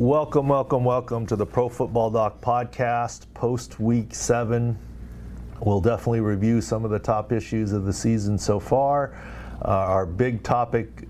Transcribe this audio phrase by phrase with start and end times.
[0.00, 4.78] Welcome, welcome, welcome to the Pro Football Doc podcast, post week seven.
[5.60, 9.12] We'll definitely review some of the top issues of the season so far.
[9.62, 11.06] Uh, our big topic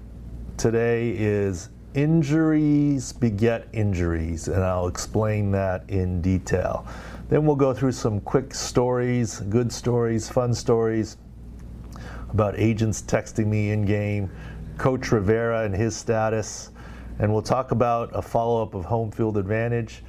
[0.57, 6.85] today is injuries beget injuries, and I'll explain that in detail.
[7.29, 11.17] Then we'll go through some quick stories, good stories, fun stories
[12.31, 14.33] about agents texting me in game,
[14.79, 16.71] Coach Rivera and his status
[17.21, 20.03] and we'll talk about a follow up of home field advantage.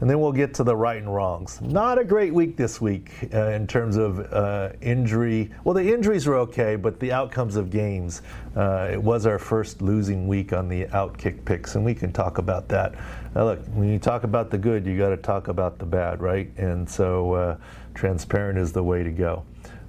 [0.00, 1.60] And then we'll get to the right and wrongs.
[1.60, 5.50] Not a great week this week uh, in terms of uh, injury.
[5.64, 8.22] Well, the injuries were okay, but the outcomes of games.
[8.54, 12.38] Uh, it was our first losing week on the outkick picks, and we can talk
[12.38, 12.94] about that.
[13.34, 16.22] Now, look, when you talk about the good, you got to talk about the bad,
[16.22, 16.48] right?
[16.56, 17.56] And so, uh,
[17.94, 19.42] transparent is the way to go.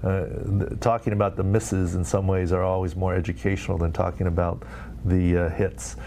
[0.03, 0.25] Uh,
[0.79, 4.63] talking about the misses in some ways are always more educational than talking about
[5.05, 5.97] the uh, hits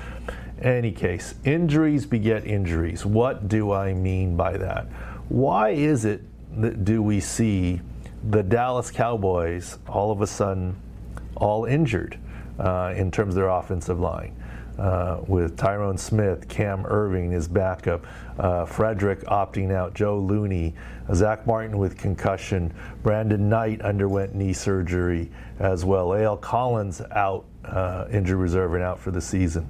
[0.62, 3.05] any case, injuries beget injuries.
[3.05, 4.86] What do I mean by that?
[5.28, 6.22] Why is it
[6.60, 7.80] that do we see
[8.28, 10.77] the Dallas Cowboys all of a sudden
[11.36, 12.18] all injured
[12.58, 14.36] uh, in terms of their offensive line?
[14.78, 18.06] Uh, with Tyron Smith, Cam Erving, his backup,
[18.38, 20.74] uh, Frederick opting out, Joe Looney,
[21.14, 28.06] Zach Martin with concussion, Brandon Knight underwent knee surgery as well, La'el Collins out, uh,
[28.10, 29.68] injury reserve and out for the season.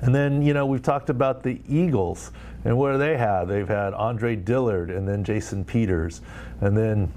[0.00, 2.30] And then, you know, we've talked about the Eagles.
[2.64, 3.48] And what do they have?
[3.48, 6.20] They've had Andre Dillard and then Jason Peters
[6.60, 7.12] and then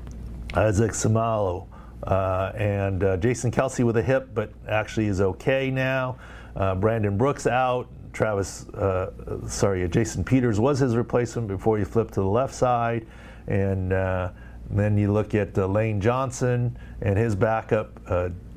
[0.54, 1.68] Isaac Seumalo
[2.04, 6.18] uh, and uh, Jason Kelce with a hip, but actually is okay now.
[6.56, 7.88] Uh, Brandon Brooks out.
[8.14, 13.08] Travis, uh, sorry, Jason Peters was his replacement before he flipped to the left side.
[13.48, 14.32] And uh,
[14.70, 18.00] then you look at uh, Lane Johnson and his backup,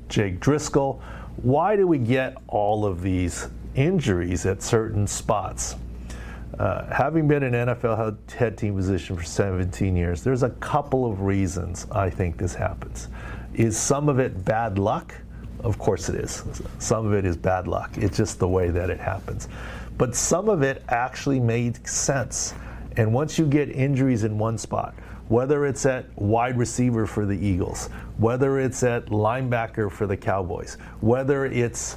[0.08, 1.00] Jake Driscoll.
[1.36, 5.76] Why do we get all of these injuries at certain spots.
[6.58, 11.22] Uh, having been an NFL head team physician for 17 years, there's a couple of
[11.22, 13.08] reasons I think this happens.
[13.54, 15.14] Is some of it bad luck?
[15.60, 16.44] Of course it is.
[16.78, 17.90] Some of it is bad luck.
[17.96, 19.48] It's just the way that it happens.
[19.96, 22.54] But some of it actually made sense.
[22.96, 24.94] And once you get injuries in one spot,
[25.28, 30.76] whether it's at wide receiver for the Eagles, whether it's at linebacker for the Cowboys,
[31.00, 31.96] whether it's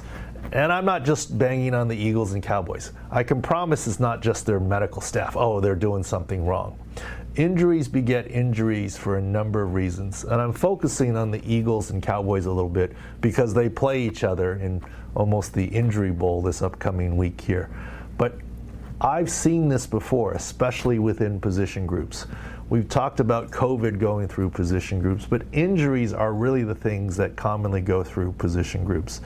[0.52, 2.92] and I'm not just banging on the Eagles and Cowboys.
[3.10, 5.36] I can promise it's not just their medical staff.
[5.36, 6.78] Oh, they're doing something wrong.
[7.36, 10.24] Injuries beget injuries for a number of reasons.
[10.24, 14.24] And I'm focusing on the Eagles and Cowboys a little bit because they play each
[14.24, 14.82] other in
[15.14, 17.68] almost the injury bowl this upcoming week here.
[18.16, 18.34] But
[19.00, 22.26] I've seen this before, especially within position groups.
[22.68, 27.36] We've talked about COVID going through position groups, but injuries are really the things that
[27.36, 29.20] commonly go through position groups.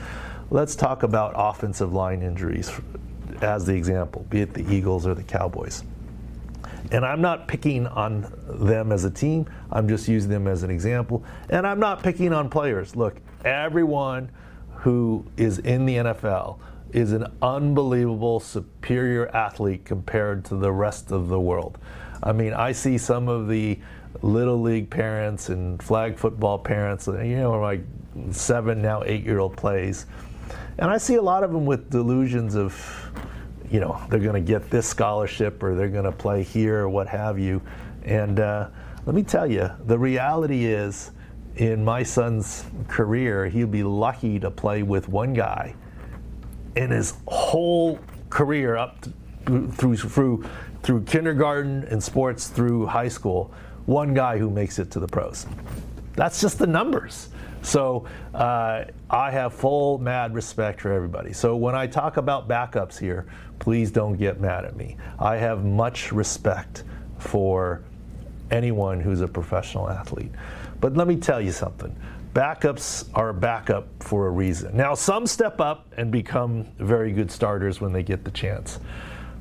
[0.53, 2.71] Let's talk about offensive line injuries
[3.41, 5.83] as the example, be it the Eagles or the Cowboys.
[6.91, 10.69] And I'm not picking on them as a team, I'm just using them as an
[10.69, 11.23] example.
[11.49, 12.95] And I'm not picking on players.
[12.95, 14.29] Look, everyone
[14.75, 16.59] who is in the NFL
[16.91, 21.79] is an unbelievable, superior athlete compared to the rest of the world.
[22.21, 23.79] I mean, I see some of the
[24.21, 27.81] little league parents and flag football parents, you know, like
[28.29, 30.05] seven, now eight year old plays
[30.77, 32.75] and I see a lot of them with delusions of,
[33.69, 36.89] you know, they're going to get this scholarship or they're going to play here or
[36.89, 37.61] what have you.
[38.03, 38.69] And uh,
[39.05, 41.11] let me tell you, the reality is,
[41.55, 45.75] in my son's career, he'll be lucky to play with one guy
[46.75, 50.43] in his whole career up to, through through
[50.81, 53.53] through kindergarten and sports through high school.
[53.85, 55.45] One guy who makes it to the pros.
[56.15, 57.29] That's just the numbers.
[57.63, 61.33] So uh, I have full mad respect for everybody.
[61.33, 63.25] So when I talk about backups here,
[63.59, 64.97] please don't get mad at me.
[65.17, 66.83] I have much respect
[67.17, 67.81] for
[68.51, 70.31] anyone who's a professional athlete.
[70.81, 71.95] But let me tell you something.
[72.33, 74.75] Backups are a backup for a reason.
[74.75, 78.79] Now, some step up and become very good starters when they get the chance.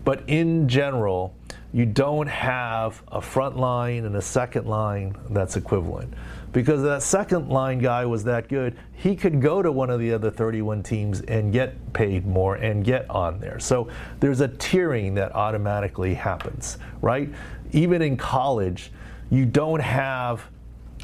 [0.05, 1.35] But in general,
[1.73, 6.13] you don't have a front line and a second line that's equivalent
[6.53, 10.13] because that second line guy was that good, he could go to one of the
[10.13, 13.59] other 31 teams and get paid more and get on there.
[13.59, 13.89] So
[14.21, 17.31] there's a tiering that automatically happens, right?
[17.73, 18.93] Even in college,
[19.31, 20.45] you don't have.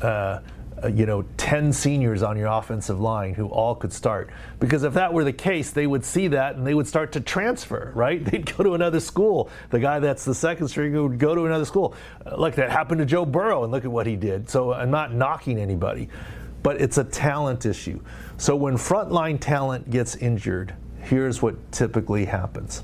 [0.02, 0.40] Uh,
[0.82, 4.30] uh, you know, 10 seniors on your offensive line who all could start.
[4.60, 7.20] Because if that were the case, they would see that and they would start to
[7.20, 8.25] transfer, right?
[8.30, 9.50] They'd go to another school.
[9.70, 11.94] The guy that's the second string would go to another school.
[12.25, 14.48] Uh, look, that happened to Joe Burrow, and look at what he did.
[14.48, 16.08] So I'm not knocking anybody,
[16.62, 18.00] but it's a talent issue.
[18.36, 22.82] So when frontline talent gets injured, here's what typically happens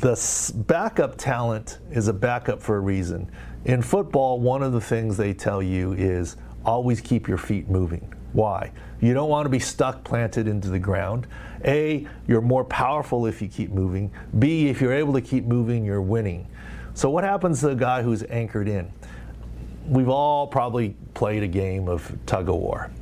[0.00, 3.30] the backup talent is a backup for a reason.
[3.66, 8.14] In football, one of the things they tell you is always keep your feet moving.
[8.32, 8.70] Why?
[9.00, 11.26] You don't want to be stuck planted into the ground.
[11.64, 14.12] A, you're more powerful if you keep moving.
[14.38, 16.46] B, if you're able to keep moving, you're winning.
[16.94, 18.88] So, what happens to a guy who's anchored in?
[19.88, 22.92] We've all probably played a game of tug of war.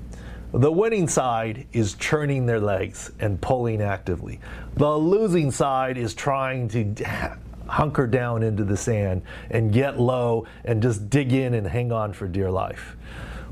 [0.55, 4.40] The winning side is churning their legs and pulling actively.
[4.76, 10.82] The losing side is trying to hunker down into the sand and get low and
[10.82, 12.96] just dig in and hang on for dear life.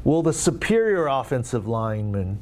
[0.04, 2.40] Well, the superior offensive lineman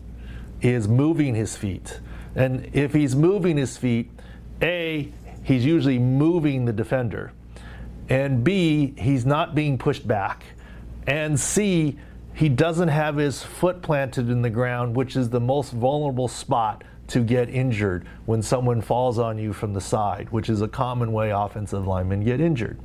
[0.62, 2.00] is moving his feet.
[2.34, 4.11] And if he's moving his feet,
[4.62, 5.12] A,
[5.43, 7.32] he's usually moving the defender.
[8.08, 10.44] And B, he's not being pushed back.
[11.06, 11.99] And C,
[12.34, 16.84] he doesn't have his foot planted in the ground, which is the most vulnerable spot
[17.10, 21.12] to get injured when someone falls on you from the side, which is a common
[21.12, 22.78] way offensive linemen get injured.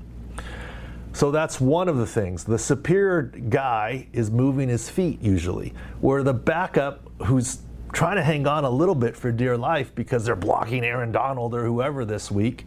[1.14, 2.44] So that's one of the things.
[2.44, 7.60] The superior guy is moving his feet usually, where the backup who's
[7.94, 11.54] trying to hang on a little bit for dear life because they're blocking Aaron Donald
[11.56, 12.66] or whoever this week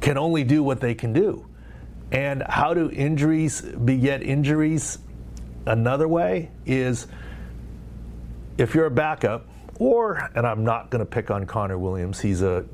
[0.00, 1.46] can only do what they can do.
[2.10, 4.98] And how do injuries beget injuries?
[5.66, 7.06] Another way is
[8.56, 9.49] if you're a backup,
[9.80, 12.64] or, and I'm not going to pick on Connor Williams, he's a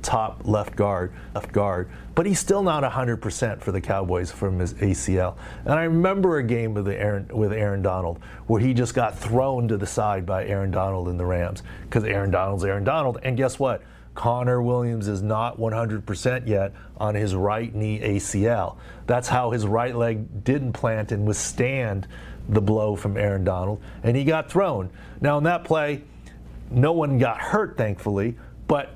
[0.00, 4.74] top left guard, left guard, but he's still not 100% for the Cowboys from his
[4.74, 5.36] ACL.
[5.64, 9.68] And I remember a game with Aaron with Aaron Donald where he just got thrown
[9.68, 13.18] to the side by Aaron Donald in the Rams because Aaron Donald's Aaron Donald.
[13.22, 13.82] And guess what?
[14.14, 18.76] Connor Williams is not 100% yet on his right knee ACL.
[19.06, 22.06] That's how his right leg didn't plant and withstand
[22.48, 24.90] the blow from Aaron Donald, and he got thrown.
[25.20, 26.02] Now, in that play,
[26.72, 28.36] no one got hurt, thankfully,
[28.66, 28.94] but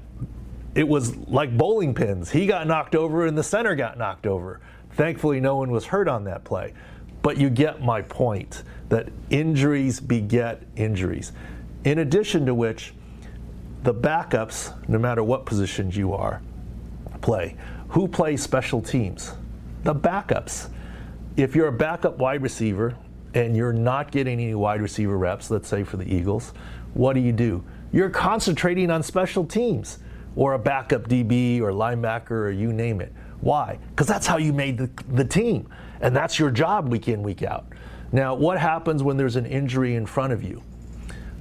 [0.75, 2.31] it was like bowling pins.
[2.31, 4.61] He got knocked over, and the center got knocked over.
[4.93, 6.75] Thankfully, no one was hurt on that play.
[7.23, 11.33] But you get my point that injuries beget injuries.
[11.85, 12.95] In addition to which,
[13.83, 16.43] the backups, no matter what positions you are,
[17.21, 17.57] play.
[17.89, 19.33] Who plays special teams?
[19.85, 20.71] The backups.
[21.37, 22.97] If you're a backup wide receiver
[23.35, 26.53] and you're not getting any wide receiver reps, let's say for the Eagles,
[26.97, 27.63] what do you do?
[27.93, 29.99] You're concentrating on special teams
[30.35, 33.13] or a backup DB or linebacker or you name it.
[33.41, 33.79] Why?
[33.91, 35.69] Because that's how you made the, the team.
[36.01, 37.67] And that's your job week in, week out.
[38.13, 40.63] Now, what happens when there's an injury in front of you?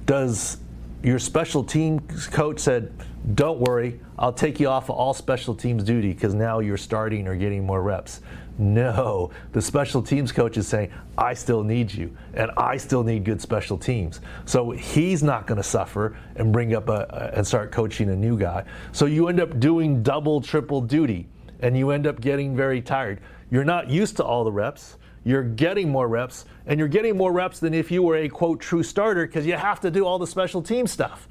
[0.04, 0.58] Does
[1.02, 2.92] your special teams coach said,
[3.34, 7.28] Don't worry, I'll take you off of all special teams duty because now you're starting
[7.28, 8.20] or getting more reps.
[8.58, 13.24] No, the special teams coach is saying, I still need you, and I still need
[13.24, 14.20] good special teams.
[14.46, 18.16] So he's not going to suffer and bring up a, a, and start coaching a
[18.16, 18.64] new guy.
[18.92, 21.28] So you end up doing double, triple duty,
[21.60, 23.20] and you end up getting very tired.
[23.50, 24.96] You're not used to all the reps.
[25.26, 28.60] You're getting more reps, and you're getting more reps than if you were a quote
[28.60, 31.28] true starter because you have to do all the special team stuff.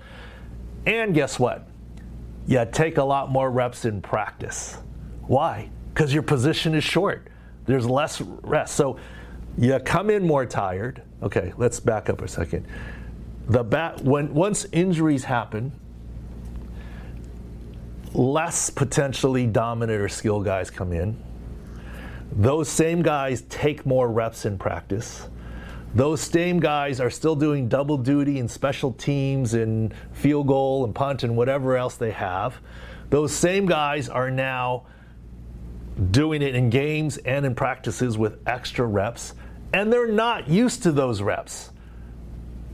[0.85, 1.67] And guess what?
[2.45, 4.77] You take a lot more reps in practice.
[5.25, 5.71] Why?
[5.95, 7.29] because your position is short.
[7.65, 8.75] There's less rest.
[8.75, 8.99] So
[9.57, 11.01] you come in more tired.
[11.23, 12.67] Okay, let's back up a second.
[13.47, 15.71] The bat when once injuries happen,
[18.13, 21.15] less potentially dominant or skill guys come in.
[22.31, 25.27] Those same guys take more reps in practice.
[25.93, 30.93] Those same guys are still doing double duty in special teams and field goal and
[30.93, 32.59] punt and whatever else they have.
[33.09, 34.83] Those same guys are now
[36.11, 39.33] doing it in games and in practices with extra reps,
[39.73, 41.71] and they're not used to those reps.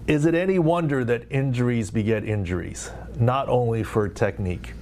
[0.08, 2.90] Is it any wonder that injuries beget injuries,
[3.20, 4.74] not only for technique?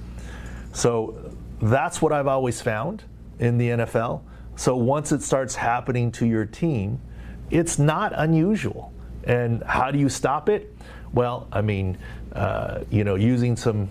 [0.72, 3.04] So that's what I've always found
[3.38, 4.22] in the NFL.
[4.60, 7.00] So once it starts happening to your team,
[7.50, 8.92] it's not unusual.
[9.24, 10.76] And how do you stop it?
[11.14, 11.96] Well, I mean,
[12.34, 13.88] uh, you know, using some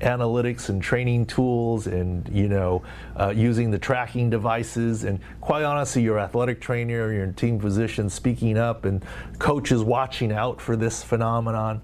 [0.00, 2.82] analytics and training tools and you know
[3.20, 8.56] uh, using the tracking devices and quite honestly your athletic trainer your team physician speaking
[8.56, 9.04] up and
[9.38, 11.82] coaches watching out for this phenomenon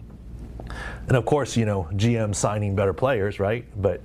[1.08, 4.00] and of course you know gm signing better players right but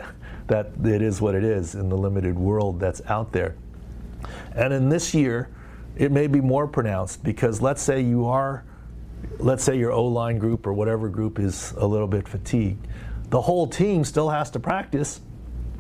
[0.48, 3.56] that it is what it is in the limited world that's out there
[4.56, 5.50] and in this year
[5.96, 8.64] it may be more pronounced because let's say you are
[9.40, 12.88] let's say your o-line group or whatever group is a little bit fatigued
[13.32, 15.22] the whole team still has to practice.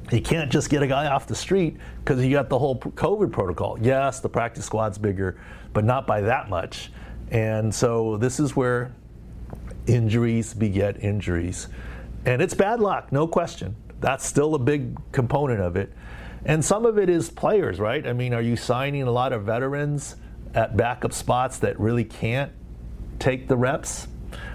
[0.09, 3.31] You can't just get a guy off the street because you got the whole COVID
[3.31, 3.77] protocol.
[3.81, 5.37] Yes, the practice squad's bigger,
[5.73, 6.91] but not by that much.
[7.29, 8.93] And so this is where
[9.85, 11.67] injuries beget injuries.
[12.25, 13.75] And it's bad luck, no question.
[13.99, 15.91] that's still a big component of it.
[16.45, 18.05] And some of it is players, right?
[18.05, 20.15] I mean, are you signing a lot of veterans
[20.53, 22.51] at backup spots that really can't
[23.19, 24.07] take the reps?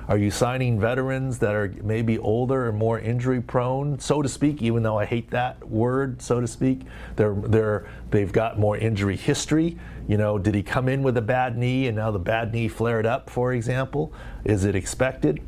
[0.08, 4.62] Are you signing veterans that are maybe older and more injury prone, so to speak?
[4.62, 6.82] Even though I hate that word, so to speak,
[7.16, 9.76] they're they're they've got more injury history.
[10.06, 12.68] You know, did he come in with a bad knee and now the bad knee
[12.68, 14.12] flared up, for example?
[14.44, 15.42] Is it expected?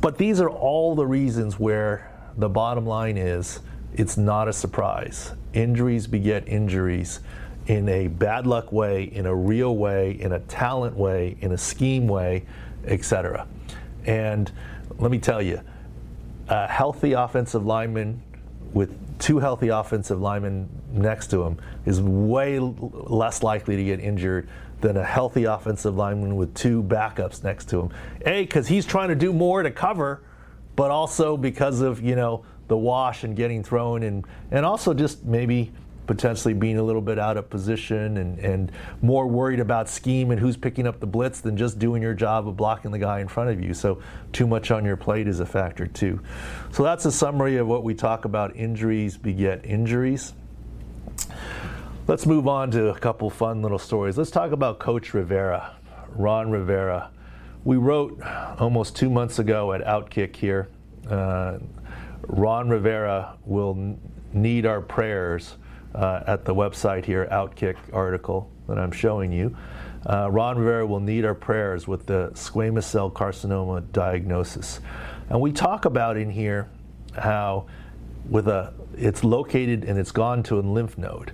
[0.00, 3.58] But these are all the reasons where the bottom line is
[3.94, 5.32] it's not a surprise.
[5.52, 7.20] Injuries beget injuries
[7.66, 11.58] in a bad luck way, in a real way, in a talent way, in a
[11.58, 12.44] scheme way,
[12.86, 13.46] etc.
[14.06, 14.50] And
[14.98, 15.60] let me tell you,
[16.48, 18.22] a healthy offensive lineman
[18.72, 24.48] with two healthy offensive linemen next to him is way less likely to get injured
[24.80, 27.90] than a healthy offensive lineman with two backups next to him.
[28.24, 30.22] A, because he's trying to do more to cover,
[30.74, 35.24] but also because of, you know, the wash and getting thrown and, and also just
[35.24, 35.72] maybe
[36.06, 38.70] potentially being a little bit out of position and, and
[39.02, 42.46] more worried about scheme and who's picking up the blitz than just doing your job
[42.46, 43.74] of blocking the guy in front of you.
[43.74, 44.00] So,
[44.32, 46.20] too much on your plate is a factor too.
[46.70, 50.32] So, that's a summary of what we talk about injuries beget injuries.
[52.06, 54.16] Let's move on to a couple fun little stories.
[54.16, 55.74] Let's talk about Coach Rivera,
[56.10, 57.10] Ron Rivera.
[57.64, 58.20] We wrote
[58.58, 60.68] almost two months ago at Outkick here.
[61.08, 61.58] Uh,
[62.26, 63.96] Ron Rivera will
[64.32, 65.56] need our prayers
[65.94, 69.56] uh, at the website here, Outkick article that I'm showing you.
[70.06, 74.80] Uh, Ron Rivera will need our prayers with the squamous cell carcinoma diagnosis.
[75.28, 76.68] And we talk about in here
[77.16, 77.66] how
[78.28, 81.32] with a it's located and it's gone to a lymph node.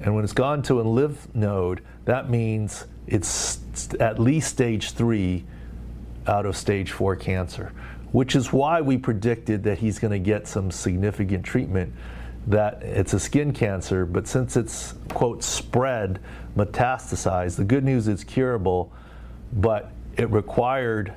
[0.00, 3.60] And when it's gone to a lymph node, that means it's
[3.98, 5.44] at least stage three
[6.26, 7.72] out of stage four cancer,
[8.12, 11.92] which is why we predicted that he's going to get some significant treatment
[12.46, 16.20] that it's a skin cancer, but since it's, quote, spread,
[16.56, 18.92] metastasized, the good news is it's curable,
[19.52, 21.12] but it required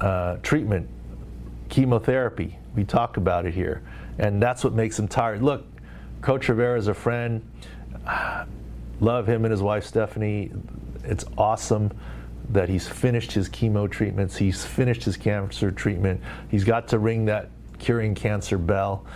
[0.00, 0.88] uh, treatment,
[1.70, 2.58] chemotherapy.
[2.76, 3.82] We talk about it here.
[4.18, 5.42] And that's what makes him tired.
[5.42, 5.64] Look,
[6.20, 7.42] Coach Rivera is a friend.
[9.00, 10.50] Love him and his wife, Stephanie.
[11.04, 11.92] It's awesome
[12.50, 17.26] that he's finished his chemo treatments, he's finished his cancer treatment, he's got to ring
[17.26, 19.06] that curing cancer bell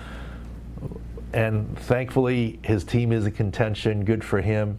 [1.32, 4.04] and thankfully his team is in contention.
[4.04, 4.78] Good for him.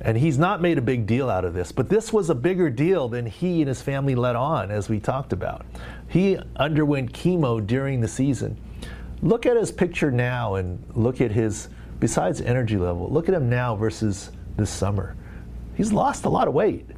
[0.00, 2.68] And he's not made a big deal out of this, but this was a bigger
[2.68, 5.64] deal than he and his family let on, as we talked about.
[6.08, 8.56] He underwent chemo during the season.
[9.20, 11.68] Look at his picture now and look at his,
[12.00, 15.14] besides energy level, look at him now versus this summer.
[15.76, 16.90] He's lost a lot of weight.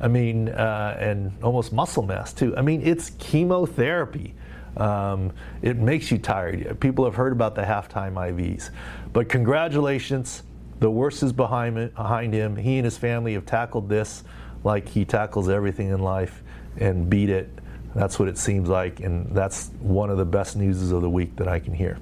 [0.00, 2.56] I mean, uh, and almost muscle mass too.
[2.56, 4.34] I mean, it's chemotherapy.
[4.76, 6.78] Um, it makes you tired.
[6.80, 8.70] People have heard about the halftime IVs.
[9.12, 10.42] But congratulations,
[10.80, 12.56] the worst is behind, behind him.
[12.56, 14.24] He and his family have tackled this
[14.64, 16.42] like he tackles everything in life
[16.78, 17.48] and beat it.
[17.94, 21.36] That's what it seems like, and that's one of the best news of the week
[21.36, 21.98] that I can hear.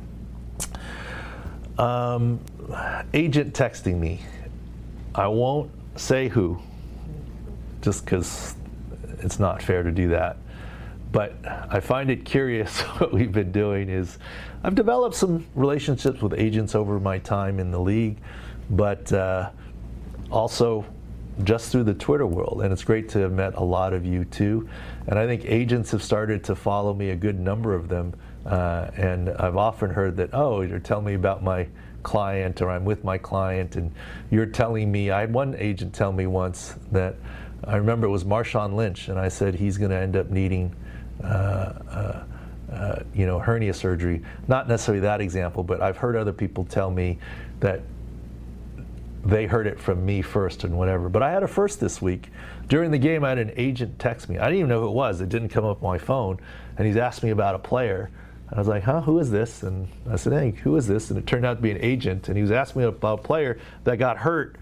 [1.78, 2.40] Um,
[3.12, 4.22] agent texting me.
[5.14, 6.60] I won't say who,
[7.84, 8.54] just because
[9.20, 10.38] it's not fair to do that.
[11.12, 14.18] But I find it curious what we've been doing is
[14.64, 18.16] I've developed some relationships with agents over my time in the league,
[18.70, 19.50] but uh,
[20.30, 20.86] also
[21.42, 22.62] just through the Twitter world.
[22.62, 24.68] And it's great to have met a lot of you too.
[25.06, 28.14] And I think agents have started to follow me, a good number of them.
[28.46, 31.68] Uh, and I've often heard that, oh, you're telling me about my
[32.02, 33.92] client or I'm with my client and
[34.30, 35.10] you're telling me.
[35.10, 37.16] I had one agent tell me once that
[37.66, 40.74] I remember it was Marshawn Lynch, and I said he's going to end up needing
[41.22, 42.24] uh, uh,
[42.72, 44.22] uh, you know, hernia surgery.
[44.48, 47.18] Not necessarily that example, but I've heard other people tell me
[47.60, 47.82] that
[49.24, 51.08] they heard it from me first and whatever.
[51.08, 52.30] But I had a first this week.
[52.68, 54.38] During the game, I had an agent text me.
[54.38, 55.20] I didn't even know who it was.
[55.20, 56.40] It didn't come up on my phone.
[56.76, 58.10] And he's asked me about a player.
[58.52, 59.62] I was like, huh, who is this?
[59.62, 61.10] And I said, hey, who is this?
[61.10, 62.28] And it turned out to be an agent.
[62.28, 64.56] And he was asking me about a player that got hurt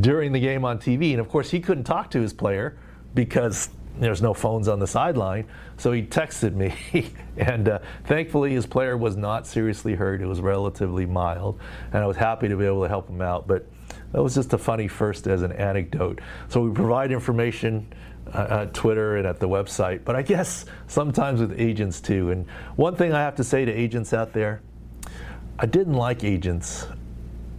[0.00, 1.12] during the game on TV.
[1.12, 2.76] And of course, he couldn't talk to his player
[3.14, 5.46] because there's no phones on the sideline.
[5.76, 10.20] So he texted me, and uh, thankfully his player was not seriously hurt.
[10.20, 11.60] It was relatively mild,
[11.92, 13.46] and I was happy to be able to help him out.
[13.46, 13.66] But
[14.12, 16.20] that was just a funny first as an anecdote.
[16.48, 17.92] So we provide information
[18.32, 22.30] uh, at Twitter and at the website, but I guess sometimes with agents too.
[22.30, 24.62] And one thing I have to say to agents out there,
[25.58, 26.86] I didn't like agents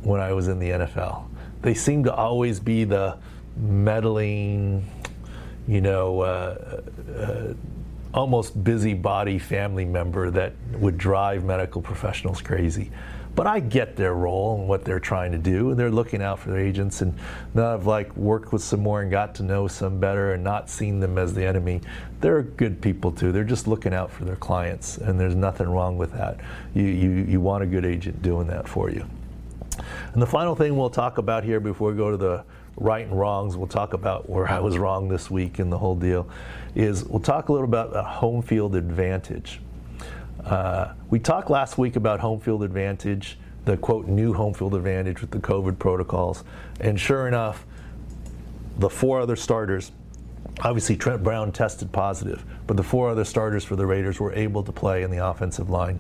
[0.02, 1.28] when I was in the NFL.
[1.66, 3.18] They seem to always be the
[3.58, 4.88] meddling,
[5.68, 6.82] you know, uh,
[7.18, 7.54] uh,
[8.14, 12.92] almost busybody family member that would drive medical professionals crazy.
[13.34, 16.38] But I get their role and what they're trying to do, and they're looking out
[16.38, 17.02] for their agents.
[17.02, 17.18] And
[17.56, 20.70] now I've like worked with some more and got to know some better, and not
[20.70, 21.82] seen them as the enemy.
[22.22, 23.32] They're good people too.
[23.32, 26.42] They're just looking out for their clients, and there's nothing wrong with that.
[26.76, 29.10] You you you want a good agent doing that for you.
[30.14, 32.44] And the final thing we'll talk about here before we go to the
[32.78, 35.96] right and wrongs, we'll talk about where I was wrong this week and the whole
[35.96, 36.30] deal,
[36.76, 39.62] is we'll talk a little about a home field advantage.
[40.44, 45.22] Uh, we talked last week about home field advantage, the quote new home field advantage
[45.22, 46.44] with the COVID protocols,
[46.80, 47.66] and sure enough,
[48.78, 49.92] the four other starters.
[50.62, 54.64] Obviously, Trent Brown tested positive, but the four other starters for the Raiders were able
[54.64, 56.00] to play in the offensive line,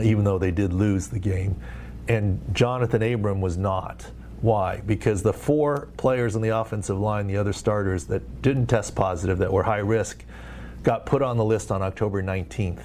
[0.00, 1.60] even though they did lose the game.
[2.08, 4.10] And Jonathan Abram was not.
[4.40, 4.82] Why?
[4.84, 9.38] Because the four players on the offensive line, the other starters that didn't test positive,
[9.38, 10.24] that were high risk,
[10.82, 12.82] got put on the list on October 19th.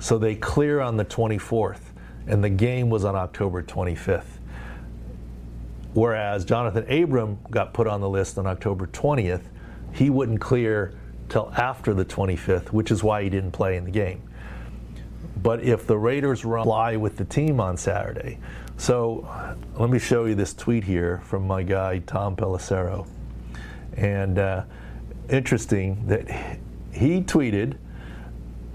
[0.00, 1.80] So they clear on the 24th,
[2.26, 4.38] and the game was on October 25th.
[5.94, 9.44] Whereas Jonathan Abram got put on the list on October 20th,
[9.92, 10.92] he wouldn't clear
[11.28, 14.25] till after the 25th, which is why he didn't play in the game.
[15.42, 18.38] But if the Raiders run fly with the team on Saturday,
[18.78, 19.28] so
[19.76, 23.06] let me show you this tweet here from my guy Tom Pelissero,
[23.96, 24.64] and uh,
[25.28, 26.58] interesting that
[26.92, 27.76] he tweeted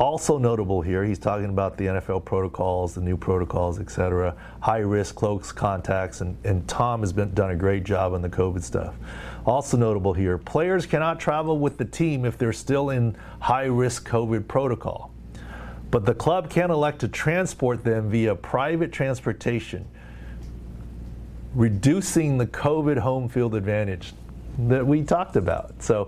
[0.02, 4.80] also notable here, he's talking about the NFL protocols, the new protocols, et cetera, high
[4.80, 8.64] risk, close contacts, and, and Tom has been, done a great job on the COVID
[8.64, 8.96] stuff.
[9.46, 14.08] Also notable here, players cannot travel with the team if they're still in high risk
[14.10, 15.11] COVID protocol.
[15.92, 19.86] But the club can elect to transport them via private transportation,
[21.54, 24.14] reducing the COVID home field advantage
[24.58, 25.84] that we talked about.
[25.84, 26.08] So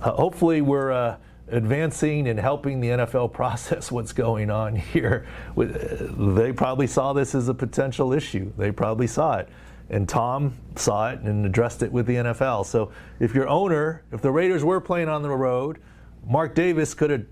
[0.00, 0.92] uh, hopefully we're.
[0.92, 1.16] Uh,
[1.50, 5.26] advancing and helping the NFL process what's going on here.
[5.56, 8.52] They probably saw this as a potential issue.
[8.56, 9.48] They probably saw it.
[9.90, 12.66] And Tom saw it and addressed it with the NFL.
[12.66, 15.78] So if your owner, if the Raiders were playing on the road,
[16.26, 17.24] Mark Davis could have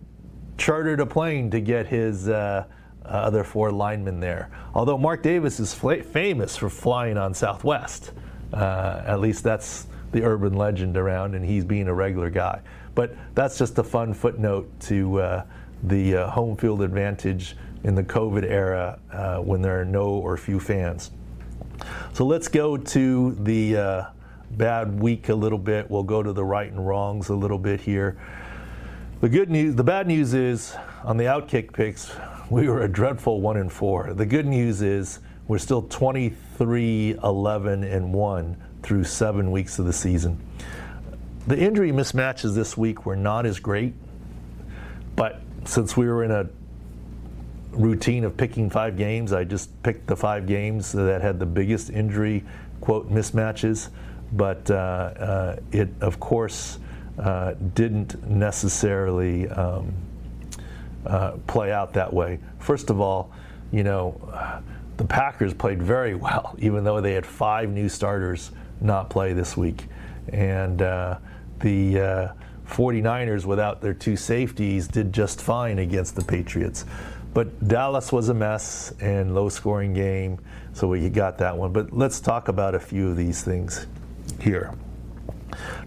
[0.56, 2.64] chartered a plane to get his uh,
[3.04, 4.50] uh, other four linemen there.
[4.74, 8.12] Although Mark Davis is fl- famous for flying on Southwest.
[8.52, 12.60] Uh, at least that's the urban legend around, and he's being a regular guy.
[12.94, 15.44] But that's just a fun footnote to uh,
[15.84, 20.36] the uh, home field advantage in the COVID era uh, when there are no or
[20.36, 21.10] few fans.
[22.14, 24.06] So let's go to the
[24.52, 25.90] bad week a little bit.
[25.90, 28.16] We'll go to the right and wrongs a little bit here.
[29.18, 32.12] The good news, the bad news is on the outkick picks,
[32.50, 34.12] we were a dreadful one and four.
[34.12, 39.92] The good news is we're still 23, 11, and one through seven weeks of the
[39.92, 40.38] season.
[41.46, 43.94] The injury mismatches this week were not as great,
[45.16, 46.50] but since we were in a
[47.70, 51.88] routine of picking five games, I just picked the five games that had the biggest
[51.88, 52.44] injury
[52.82, 53.88] quote mismatches.
[54.32, 56.80] But uh, uh, it, of course,
[57.18, 59.92] uh, didn't necessarily um,
[61.06, 62.38] uh, play out that way.
[62.58, 63.30] First of all,
[63.72, 64.20] you know,
[64.96, 68.50] the Packers played very well, even though they had five new starters
[68.80, 69.86] not play this week.
[70.32, 71.18] And uh,
[71.60, 72.32] the uh,
[72.68, 76.84] 49ers, without their two safeties, did just fine against the Patriots.
[77.32, 80.38] But Dallas was a mess and low scoring game,
[80.72, 81.72] so we got that one.
[81.72, 83.86] But let's talk about a few of these things
[84.40, 84.72] here.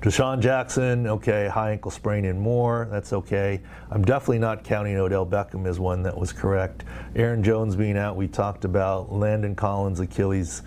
[0.01, 3.62] DeSean Jackson, okay, high ankle sprain and more, that's okay.
[3.91, 6.84] I'm definitely not counting Odell Beckham as one that was correct.
[7.15, 9.12] Aaron Jones being out, we talked about.
[9.12, 10.63] Landon Collins, Achilles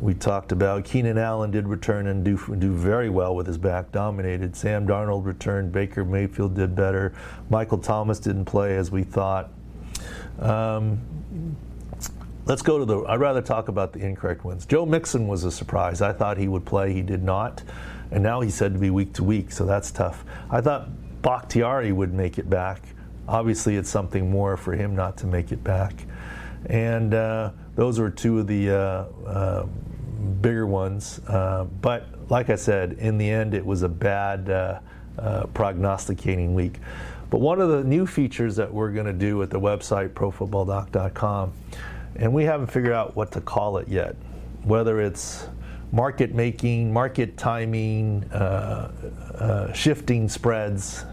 [0.00, 0.84] we talked about.
[0.84, 4.54] Keenan Allen did return and do do very well with his back dominated.
[4.54, 5.72] Sam Darnold returned.
[5.72, 7.14] Baker Mayfield did better.
[7.50, 9.50] Michael Thomas didn't play as we thought.
[10.38, 11.00] Um,
[12.46, 13.00] let's go to the.
[13.04, 14.66] I'd rather talk about the incorrect ones.
[14.66, 16.00] Joe Mixon was a surprise.
[16.00, 16.92] I thought he would play.
[16.92, 17.62] He did not,
[18.10, 20.24] and now he's said to be week to week, so that's tough.
[20.50, 20.88] I thought
[21.22, 22.82] Bakhtiari would make it back.
[23.26, 26.04] Obviously, it's something more for him not to make it back,
[26.66, 27.14] and.
[27.14, 29.66] Uh, those were two of the uh, uh,
[30.40, 31.20] bigger ones.
[31.28, 34.80] Uh, but like I said, in the end, it was a bad uh,
[35.16, 36.80] uh, prognosticating week.
[37.30, 41.52] But one of the new features that we're going to do at the website, profootballdoc.com,
[42.16, 44.16] and we haven't figured out what to call it yet,
[44.64, 45.46] whether it's
[45.92, 48.92] market making, market timing, uh,
[49.38, 51.04] uh, shifting spreads,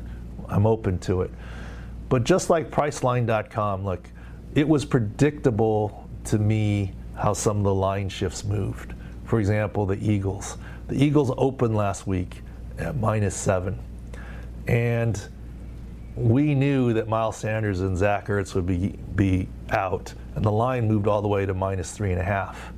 [0.48, 1.32] I'm open to it.
[2.10, 4.10] But just like Priceline.com, look,
[4.54, 8.94] it was predictable to me how some of the line shifts moved.
[9.26, 10.58] For example, the Eagles.
[10.88, 12.42] The Eagles opened last week
[12.78, 13.80] at minus seven.
[14.68, 15.22] And
[16.16, 20.88] we knew that Miles Sanders and Zach Ertz would be, be out, and the line
[20.88, 22.74] moved all the way to minus three and a half.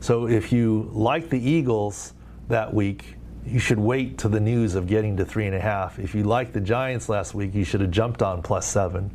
[0.00, 2.14] So if you like the Eagles
[2.48, 5.98] that week, you should wait to the news of getting to three and a half.
[5.98, 9.14] If you like the Giants last week, you should have jumped on plus seven.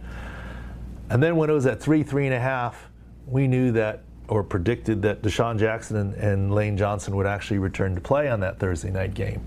[1.09, 2.89] And then when it was at three, three and a half,
[3.27, 7.93] we knew that or predicted that DeSean Jackson and, and Lane Johnson would actually return
[7.95, 9.45] to play on that Thursday night game.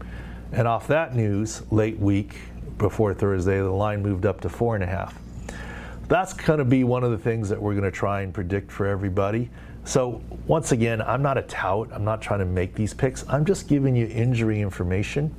[0.53, 2.37] And off that news, late week
[2.79, 5.19] before Thursday, the line moved up to four and a half.
[6.09, 8.71] That's going to be one of the things that we're going to try and predict
[8.71, 9.51] for everybody.
[9.87, 11.91] So, once again, I'm not a tout.
[11.93, 13.25] I'm not trying to make these picks.
[13.29, 15.33] I'm just giving you injury information.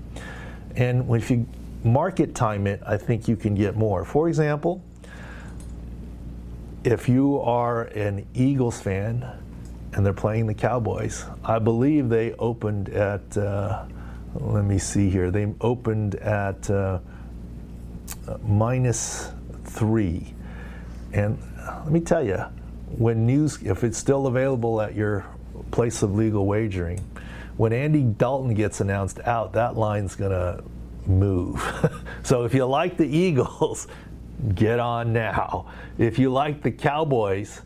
[0.77, 1.45] And if you
[1.83, 4.05] market time it, I think you can get more.
[4.05, 4.81] For example,
[6.85, 9.29] if you are an Eagles fan
[9.91, 13.83] and they're playing the Cowboys, I believe they opened at, uh,
[14.35, 16.99] let me see here, they opened at uh,
[18.43, 19.29] minus
[19.65, 20.33] three.
[21.11, 21.37] And
[21.83, 22.45] let me tell you,
[22.97, 25.25] when news, if it's still available at your
[25.71, 26.99] place of legal wagering,
[27.57, 30.63] when Andy Dalton gets announced out, that line's going to
[31.07, 31.61] move.
[32.23, 33.87] so if you like the Eagles,
[34.55, 35.71] get on now.
[35.97, 37.61] If you like the Cowboys,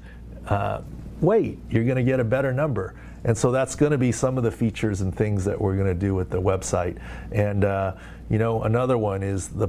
[0.48, 0.82] uh,
[1.20, 2.96] wait, you're going to get a better number.
[3.24, 5.88] And so that's going to be some of the features and things that we're going
[5.88, 7.00] to do with the website.
[7.32, 7.96] And, uh,
[8.30, 9.68] you know, another one is the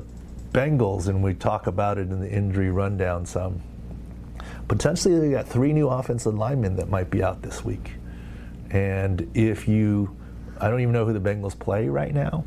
[0.53, 3.61] Bengals, and we talk about it in the injury rundown some.
[4.69, 7.93] Potentially, they got three new offensive linemen that might be out this week.
[8.71, 10.17] And if you,
[10.61, 12.45] I don't even know who the Bengals play right now,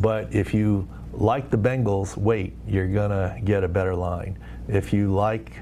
[0.00, 4.38] but if you like the Bengals, wait, you're going to get a better line.
[4.68, 5.52] If you like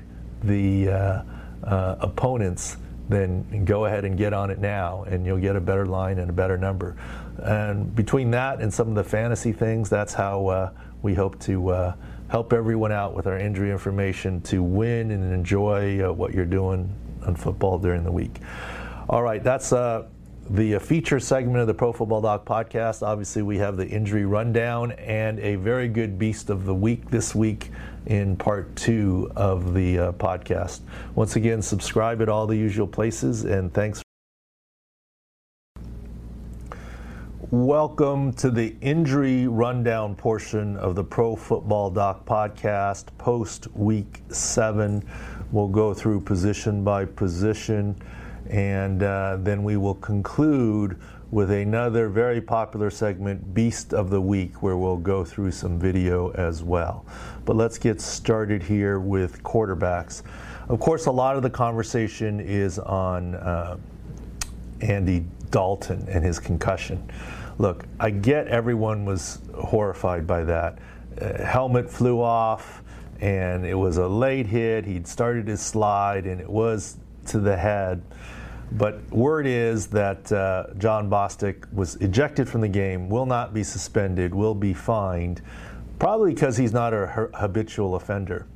[0.43, 1.23] the uh,
[1.65, 2.77] uh, opponents,
[3.09, 6.31] then go ahead and get on it now, and you'll get a better line and
[6.31, 6.97] a better number.
[7.39, 10.71] And between that and some of the fantasy things, that's how uh,
[11.03, 11.95] we hope to uh,
[12.29, 16.95] help everyone out with our injury information to win and enjoy uh, what you're doing
[17.27, 18.39] on football during the week.
[19.09, 20.07] All right, that's uh,
[20.51, 23.07] the feature segment of the Pro Football Doc podcast.
[23.07, 27.35] Obviously, we have the injury rundown and a very good beast of the week this
[27.35, 27.71] week
[28.07, 30.81] in part two of the uh, podcast.
[31.15, 34.03] Once again, subscribe at all the usual places, and thanks.
[37.51, 45.03] Welcome to the injury rundown portion of the Pro Football Doc podcast, post week seven.
[45.51, 47.97] We'll go through position by position
[48.51, 54.63] and uh, then we will conclude with another very popular segment, Beast of the Week,
[54.63, 57.07] where we'll go through some video as well.
[57.47, 60.21] But let's get started here with quarterbacks.
[60.69, 63.79] Of course, a lot of the conversation is on uh,
[64.83, 67.11] Andy Dalton and his concussion.
[67.59, 70.79] Look, I get everyone was horrified by that.
[71.21, 72.83] Uh, helmet flew off,
[73.21, 74.85] and it was a late hit.
[74.85, 78.03] He'd started his slide, and it was to the head.
[78.73, 83.65] But word is that uh, Jon Bostic was ejected from the game, will not be
[83.65, 85.41] suspended, will be fined,
[85.99, 88.47] probably because he's not a habitual offender.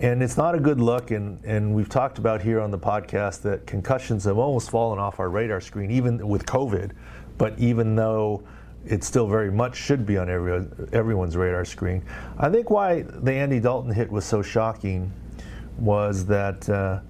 [0.00, 3.42] And it's not a good look, and, and we've talked about here on the podcast
[3.42, 6.92] that concussions have almost fallen off our radar screen, even with COVID.
[7.36, 8.44] But even though
[8.86, 12.04] it still very much should be on every, everyone's radar screen,
[12.38, 15.12] I think why the Andy Dalton hit was so shocking
[15.78, 17.00] was that uh,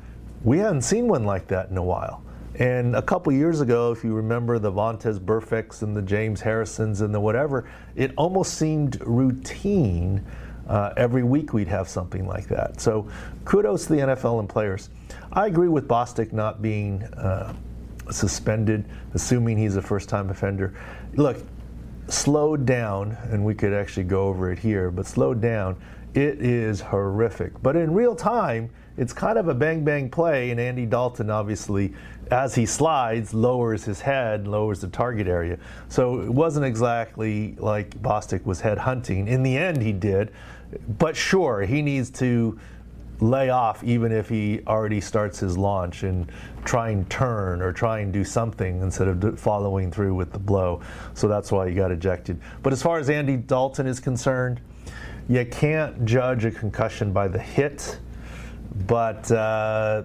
[0.43, 2.23] we hadn't seen one like that in a while.
[2.55, 7.03] And a couple years ago, if you remember the Vontaze Burficts and the James Harrisons
[7.03, 10.25] and the whatever, it almost seemed routine.
[10.69, 12.81] Uh, every week we'd have something like that.
[12.81, 13.09] So
[13.45, 14.91] kudos to the NFL and players.
[15.33, 17.55] I agree with Bostic not being uh,
[18.11, 20.75] suspended, assuming he's a first time offender.
[21.15, 21.39] Look,
[22.09, 25.77] slowed down, and we could actually go over it here, but slowed down,
[26.15, 27.53] it is horrific.
[27.63, 31.95] But in real time, it's kind of a bang bang play, and Andy Dalton obviously,
[32.31, 35.59] as he slides, lowers his head, lowers the target area.
[35.89, 39.29] So it wasn't exactly like Bostic was head hunting.
[39.29, 40.33] In the end, he did,
[40.99, 42.59] but sure, he needs to
[43.21, 46.31] lay off even if he already starts his launch and
[46.65, 50.81] try and turn or try and do something instead of following through with the blow.
[51.15, 52.41] So that's why he got ejected.
[52.63, 54.61] But as far as Andy Dalton is concerned,
[55.29, 57.99] you can't judge a concussion by the hit
[58.87, 60.03] but uh,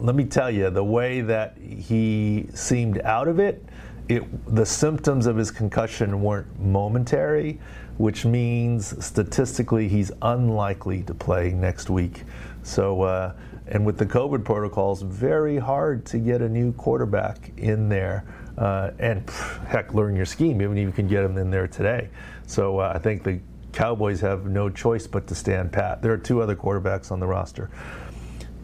[0.00, 3.64] let me tell you, the way that he seemed out of it,
[4.08, 7.60] it, the symptoms of his concussion weren't momentary,
[7.98, 12.24] which means statistically he's unlikely to play next week.
[12.62, 13.34] So, uh,
[13.66, 18.24] and with the COVID protocols, very hard to get a new quarterback in there.
[18.56, 21.68] Uh, and pff, heck, learn your scheme, even if you can get him in there
[21.68, 22.08] today.
[22.46, 23.40] So uh, I think the
[23.72, 26.02] Cowboys have no choice but to stand pat.
[26.02, 27.70] There are two other quarterbacks on the roster.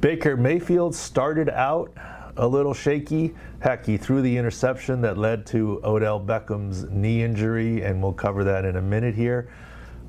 [0.05, 1.91] Baker Mayfield started out
[2.37, 3.35] a little shaky.
[3.61, 8.45] Heck, he threw the interception that led to Odell Beckham's knee injury, and we'll cover
[8.45, 9.49] that in a minute here.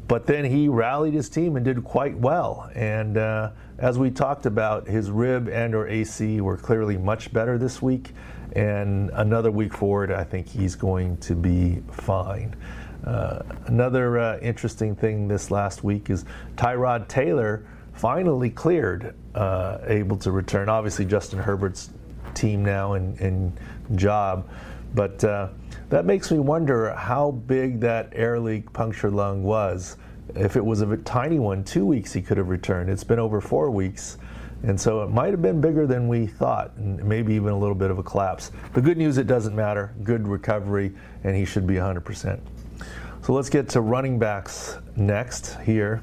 [0.10, 2.70] But then he rallied his team and did quite well.
[2.76, 7.82] And uh, as we talked about, his rib and/or AC were clearly much better this
[7.82, 8.12] week.
[8.52, 12.54] And another week forward, I think he's going to be fine.
[13.06, 16.26] Uh, another uh, interesting thing this last week is
[16.58, 20.70] Tyrod Taylor finally cleared, uh, able to return.
[20.70, 21.90] Obviously, Justin Herbert's
[22.34, 23.58] team now and, and
[23.96, 24.48] job.
[24.94, 25.50] But uh,
[25.90, 29.98] that makes me wonder how big that air leak punctured lung was.
[30.36, 32.90] If it was a tiny one, two weeks he could have returned.
[32.90, 34.18] It's been over four weeks.
[34.64, 37.76] And so it might have been bigger than we thought, and maybe even a little
[37.76, 38.52] bit of a collapse.
[38.74, 39.94] The good news, it doesn't matter.
[40.04, 42.40] Good recovery, and he should be 100%.
[43.22, 46.02] So let's get to running backs next here.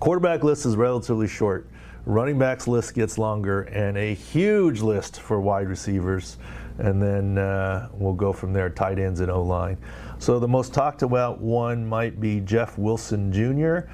[0.00, 1.66] Quarterback list is relatively short.
[2.06, 6.38] Running backs list gets longer, and a huge list for wide receivers.
[6.78, 9.76] And then uh, we'll go from there, tight ends and O line.
[10.20, 13.90] So the most talked about one might be Jeff Wilson Jr.,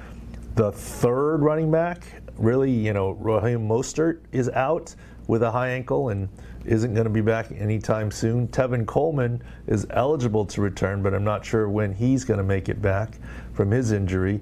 [0.53, 2.05] the third running back.
[2.37, 4.93] Really, you know, Raheem Mostert is out
[5.25, 6.29] with a high ankle and
[6.65, 8.47] isn't going to be back anytime soon.
[8.49, 12.69] Tevin Coleman is eligible to return, but I'm not sure when he's going to make
[12.69, 13.17] it back
[13.53, 14.41] from his injury.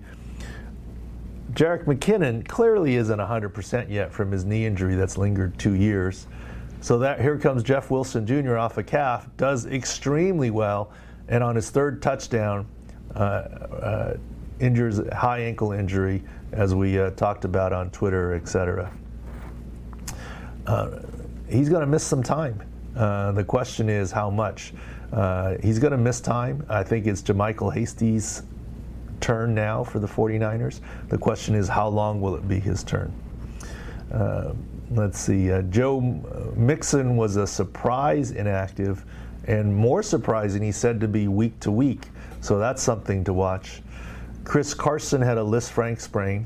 [1.53, 6.25] Jerick McKinnon clearly isn't 100% yet from his knee injury that's lingered two years.
[6.81, 8.57] So that here comes Jeff Wilson Jr.
[8.57, 10.91] off a calf, does extremely well,
[11.27, 12.67] and on his third touchdown,
[13.15, 14.17] uh, uh,
[14.59, 18.91] injures high ankle injury, as we uh, talked about on Twitter, etc.
[20.65, 20.99] Uh,
[21.47, 22.61] he's going to miss some time.
[22.95, 24.73] Uh, the question is how much.
[25.11, 26.65] Uh, he's going to miss time.
[26.67, 28.43] I think it's JaMycal Hasty's
[29.23, 30.81] turn now for the 49ers.
[31.07, 33.11] The question is, how long will it be his turn?
[34.11, 34.51] Uh,
[34.91, 35.49] let's see.
[35.49, 36.01] Uh, Joe
[36.57, 39.05] Mixon was a surprise inactive,
[39.47, 42.07] and more surprising, he said to be week to week.
[42.41, 43.81] So that's something to watch.
[44.43, 46.45] Chris Carson had a Lisfranc sprain,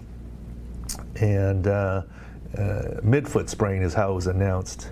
[1.20, 2.04] and uh,
[2.56, 2.62] uh,
[3.04, 4.92] midfoot sprain is how it was announced.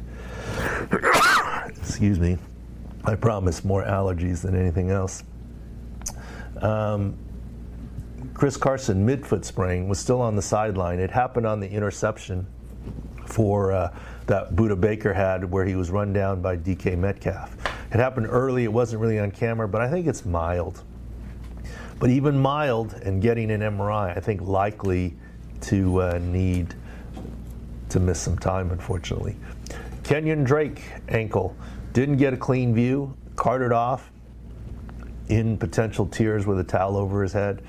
[1.67, 2.39] Excuse me.
[3.03, 5.23] I promise more allergies than anything else.
[6.61, 7.15] Um,
[8.33, 10.99] Chris Carson, midfoot sprain, was still on the sideline.
[10.99, 12.47] It happened on the interception
[13.25, 13.93] for uh,
[14.27, 17.55] that Budda Baker had where he was run down by DK Metcalf.
[17.91, 20.83] It happened early, it wasn't really on camera, but I think it's mild.
[21.99, 25.15] But even mild and getting an MRI, I think likely
[25.61, 26.75] to uh, need
[27.89, 29.37] to miss some time, unfortunately.
[30.03, 31.55] Kenyon Drake, ankle,
[31.93, 34.11] didn't get a clean view, carted off
[35.29, 37.63] in potential tears with a towel over his head.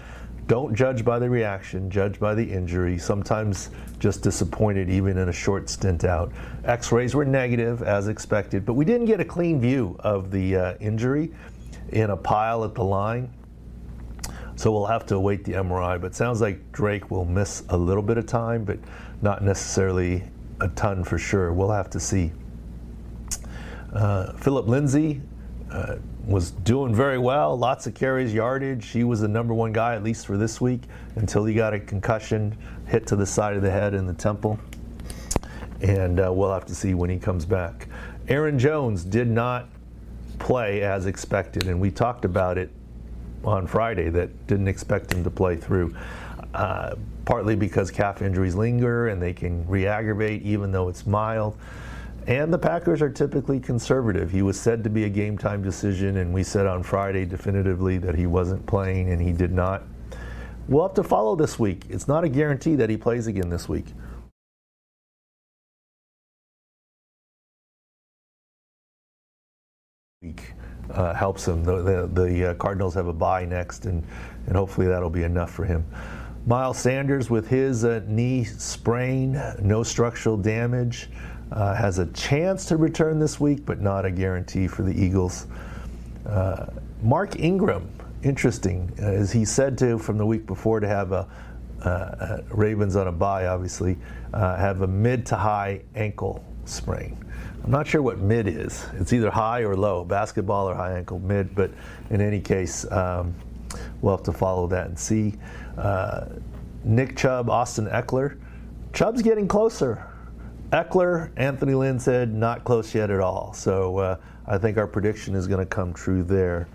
[0.46, 2.98] Don't judge by the reaction, judge by the injury.
[2.98, 6.30] Sometimes just disappointed even in a short stint out.
[6.64, 10.56] X rays were negative as expected, but we didn't get a clean view of the
[10.56, 11.32] uh, injury
[11.88, 13.32] in a pile at the line.
[14.54, 16.00] So we'll have to await the MRI.
[16.00, 18.78] But sounds like Drake will miss a little bit of time, but
[19.22, 20.22] not necessarily
[20.60, 21.52] a ton for sure.
[21.52, 22.32] We'll have to see.
[23.92, 25.20] Uh, Phillip Lindsay
[25.70, 28.88] uh, was doing very well, lots of carries, yardage.
[28.88, 30.82] He was the number one guy, at least for this week,
[31.14, 34.58] until he got a concussion hit to the side of the head in the temple.
[35.82, 37.86] And uh, we'll have to see when he comes back.
[38.28, 39.68] Aaron Jones did not
[40.40, 42.70] play as expected, and we talked about it
[43.44, 45.94] on Friday that didn't expect him to play through.
[46.54, 51.56] Uh, partly because calf injuries linger and they can re aggravate even though it's mild.
[52.26, 54.32] And the Packers are typically conservative.
[54.32, 57.98] He was said to be a game time decision, and we said on Friday definitively
[57.98, 59.84] that he wasn't playing, and he did not.
[60.68, 61.84] We'll have to follow this week.
[61.88, 63.86] It's not a guarantee that he plays again this week.
[70.20, 70.52] Week
[70.90, 71.62] uh, helps him.
[71.62, 74.04] The, the, the uh, Cardinals have a bye next, and,
[74.48, 75.84] and hopefully that'll be enough for him.
[76.44, 81.08] Miles Sanders with his uh, knee sprain, no structural damage.
[81.52, 85.46] Uh, has a chance to return this week, but not a guarantee for the Eagles.
[86.28, 86.66] Uh,
[87.02, 87.88] Mark Ingram,
[88.24, 91.28] interesting, uh, as he said to from the week before to have a
[91.84, 93.96] uh, uh, Ravens on a bye, obviously,
[94.34, 97.16] uh, have a mid to high ankle sprain.
[97.62, 98.84] I'm not sure what mid is.
[98.94, 101.70] It's either high or low, basketball or high ankle mid, but
[102.10, 103.34] in any case, um,
[104.00, 105.34] we'll have to follow that and see.
[106.82, 108.38] Nick Chubb, Austin Ekeler.
[108.92, 110.04] Chubb's getting closer.
[110.76, 113.54] Ekeler, Anthony Lynn said not close yet at all.
[113.54, 116.68] So uh, I think our prediction is going to come true there.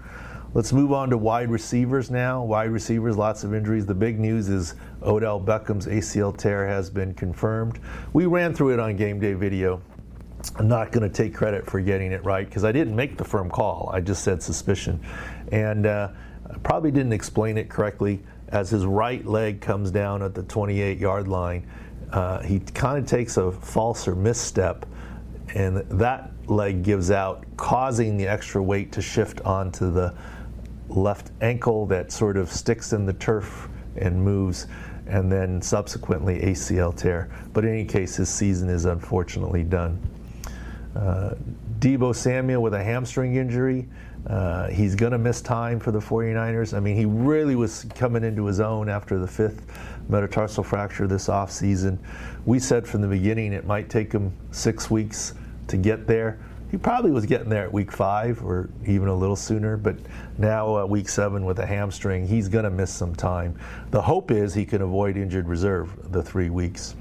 [0.56, 2.44] Let's move on to wide receivers now.
[2.44, 3.86] Wide receivers, lots of injuries.
[3.86, 7.80] The big news is Odell Beckham's ACL tear has been confirmed.
[8.12, 9.84] We ran through it on game day video.
[10.58, 13.24] I'm not going to take credit for getting it right because I didn't make the
[13.24, 13.92] firm call.
[13.94, 15.00] I just said suspicion.
[15.52, 16.10] And uh,
[16.64, 18.24] probably didn't explain it correctly.
[18.48, 21.70] As his right leg comes down at the 28 yard line,
[22.12, 24.86] uh, he kind of takes a false or misstep,
[25.54, 30.14] and that leg gives out, causing the extra weight to shift onto the
[30.90, 34.68] left ankle that sort of sticks in the turf and moves,
[35.08, 37.30] and then subsequently ACL tear.
[37.54, 40.00] But in any case, his season is unfortunately done.
[40.96, 41.36] Uh,
[41.80, 43.88] Deebo Samuel with a hamstring injury.
[44.28, 46.76] Uh, he's going to miss time for the 49ers.
[46.76, 49.66] I mean, he really was coming into his own after the fifth
[50.10, 51.98] metatarsal fracture this offseason.
[52.46, 55.34] We said from the beginning it might take him six weeks
[55.68, 56.40] to get there
[56.72, 59.98] he probably was getting there at week five or even a little sooner, but
[60.38, 63.60] now uh, week seven with a hamstring, he's going to miss some time.
[63.92, 66.96] The hope is he can avoid injured reserve the three weeks.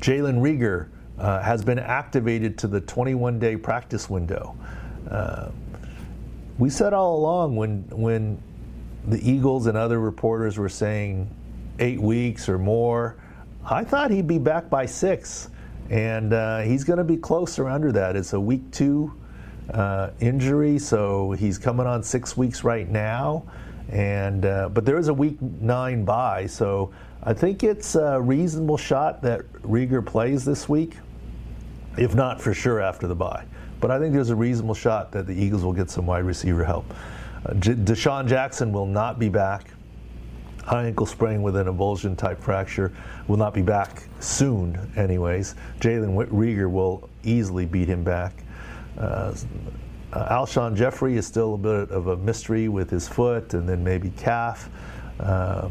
[0.00, 0.88] Jalen Reagor
[1.18, 4.56] uh, has been activated to the 21 day practice window.
[5.10, 5.50] Uh,
[6.58, 8.42] we said all along when, when
[9.06, 11.28] the Eagles and other reporters were saying
[11.78, 13.16] eight weeks or more,
[13.64, 15.48] I thought he'd be back by six
[15.90, 18.16] and uh, he's going to be closer under that.
[18.16, 19.12] It's a week two
[19.72, 23.44] uh, injury, so he's coming on six weeks right now,
[23.90, 28.76] and uh, but there is a week nine bye, so I think it's a reasonable
[28.76, 30.96] shot that Reagor plays this week,
[31.98, 33.44] if not for sure after the bye.
[33.80, 36.64] But I think there's a reasonable shot that the Eagles will get some wide receiver
[36.64, 36.92] help.
[37.46, 39.70] Uh, J- DeSean Jackson will not be back
[40.68, 42.92] high ankle sprain with an avulsion type fracture.
[43.26, 45.54] Will not be back soon, anyways.
[45.80, 48.44] Jalen Reagor will easily beat him back.
[48.98, 49.34] Uh,
[50.12, 53.82] uh, Alshon Jeffery is still a bit of a mystery with his foot and then
[53.82, 54.68] maybe calf.
[55.20, 55.68] Uh,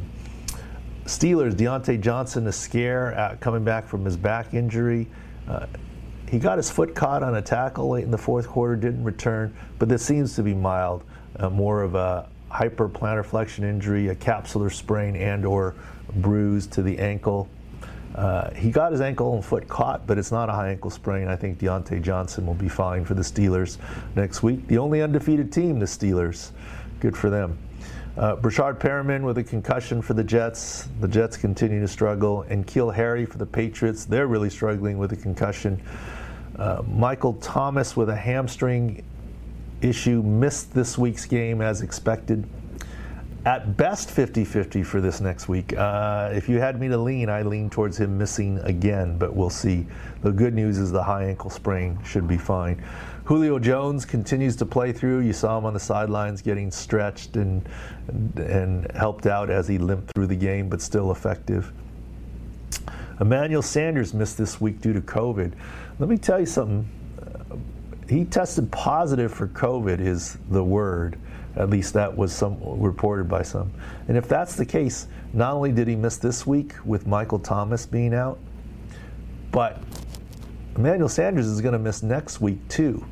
[1.05, 5.07] Steelers, Diontae Johnson, a scare coming back from his back injury.
[5.47, 5.67] Uh,
[6.29, 9.55] he got his foot caught on a tackle late in the fourth quarter, didn't return,
[9.79, 11.03] but this seems to be mild,
[11.37, 15.75] uh, more of a hyperplantar flexion injury, a capsular sprain, and or
[16.15, 17.47] bruise to the ankle.
[18.15, 21.27] Uh, he got his ankle and foot caught, but it's not a high ankle sprain.
[21.27, 23.77] I think Diontae Johnson will be fine for the Steelers
[24.15, 24.65] next week.
[24.67, 26.51] The only undefeated team, the Steelers.
[26.99, 27.57] Good for them.
[28.17, 30.87] Uh, Breshad Perriman with a concussion for the Jets.
[31.01, 32.41] The Jets continue to struggle.
[32.49, 34.05] And N'Keal Harry for the Patriots.
[34.05, 35.79] They're really struggling with a concussion.
[36.57, 39.03] Uh, Michael Thomas with a hamstring
[39.81, 42.47] issue missed this week's game as expected.
[43.45, 45.77] At best, 50 50 for this next week.
[45.77, 49.51] Uh, if you had me to lean, I lean towards him missing again, but we'll
[49.51, 49.85] see.
[50.23, 52.83] The good news is the high ankle sprain should be fine.
[53.27, 55.19] Julio Jones continues to play through.
[55.19, 57.67] You saw him on the sidelines getting stretched and,
[58.07, 61.73] and, and helped out as he limped through the game, but still effective.
[63.19, 65.51] Emmanuel Sanders missed this week due to COVID.
[65.99, 66.87] Let me tell you something
[68.07, 71.19] he tested positive for COVID, is the word.
[71.57, 73.73] At least that was some reported by some.
[74.07, 77.85] And if that's the case, not only did he miss this week with Michael Thomas
[77.85, 78.39] being out,
[79.51, 79.81] but
[80.77, 83.03] Emmanuel Sanders is going to miss next week too,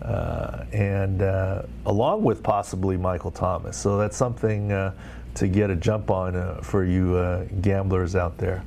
[0.00, 3.76] uh, and uh, along with possibly Michael Thomas.
[3.76, 4.94] So that's something uh,
[5.34, 8.64] to get a jump on uh, for you uh, gamblers out there.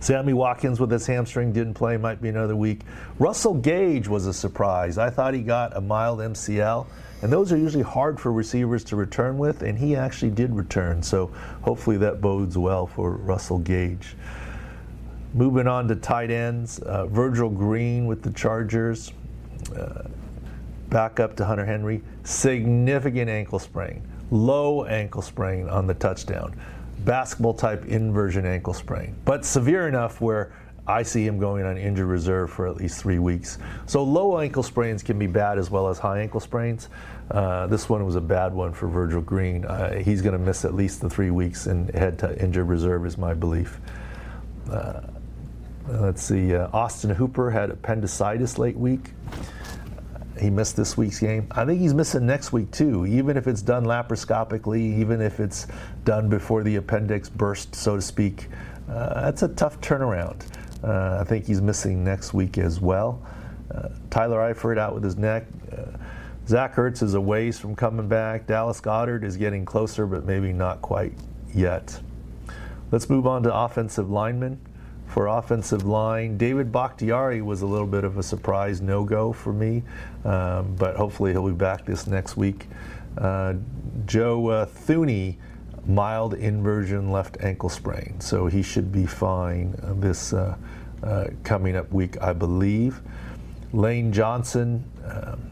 [0.00, 2.82] Sammy Watkins with his hamstring didn't play, might be another week.
[3.18, 4.98] Russell Gage was a surprise.
[4.98, 6.86] I thought he got a mild MCL,
[7.22, 11.02] and those are usually hard for receivers to return with, and he actually did return.
[11.02, 11.28] So
[11.62, 14.14] hopefully that bodes well for Russell Gage.
[15.34, 19.12] Moving on to tight ends, uh, Virgil Green with the Chargers.
[19.76, 20.04] Uh,
[20.88, 22.02] back up to Hunter Henry.
[22.22, 26.54] Significant ankle sprain, low ankle sprain on the touchdown
[27.04, 30.52] basketball type inversion ankle sprain, but severe enough where
[30.86, 33.58] I see him going on injured reserve for at least three weeks.
[33.86, 36.88] So low ankle sprains can be bad as well as high ankle sprains.
[37.30, 39.64] Uh, this one was a bad one for Virgil Green.
[39.64, 43.06] Uh, he's going to miss at least the three weeks and head to injured reserve,
[43.06, 43.80] is my belief.
[44.70, 45.00] Uh,
[45.88, 46.54] let's see.
[46.54, 49.10] Uh, Austin Hooper had appendicitis late week
[50.40, 51.46] he missed this week's game.
[51.52, 55.66] I think he's missing next week too, even if it's done laparoscopically, even if it's
[56.04, 58.48] done before the appendix burst, so to speak.
[58.88, 60.44] Uh, that's a tough turnaround.
[60.82, 63.24] Uh, I think he's missing next week as well.
[63.74, 65.46] Uh, Tyler Eifert out with his neck.
[65.72, 65.96] Uh,
[66.46, 68.46] Zach Ertz is a ways from coming back.
[68.46, 71.14] Dallas Goedert is getting closer, but maybe not quite
[71.54, 71.98] yet.
[72.90, 74.60] Let's move on to offensive linemen.
[75.06, 76.36] For offensive line.
[76.36, 79.82] David Bakhtiari was a little bit of a surprise no go for me,
[80.24, 82.66] um, but hopefully he'll be back this next week.
[83.18, 83.54] Uh,
[84.06, 85.36] Joe uh, Thuney,
[85.86, 90.56] mild inversion left ankle sprain, so he should be fine this uh,
[91.02, 93.00] uh coming up week, I believe.
[93.72, 95.50] Lane Johnson, um,